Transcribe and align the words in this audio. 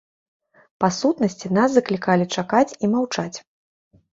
Па 0.83 0.89
сутнасці, 0.99 1.51
нас 1.57 1.69
заклікалі 1.75 2.25
чакаць 2.39 2.75
і 2.87 2.91
маўчаць. 2.95 3.37